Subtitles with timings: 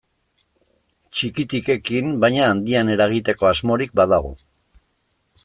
[1.17, 4.35] Txikitik ekin baina handian eragiteko asmorik badago.